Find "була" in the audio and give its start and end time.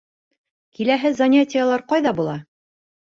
2.23-2.35